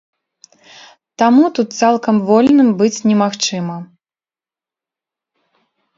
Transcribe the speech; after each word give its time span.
Таму 1.21 1.43
тут 1.59 1.69
цалкам 1.83 2.15
вольным 2.31 2.73
быць 2.81 3.03
немагчыма. 3.11 3.79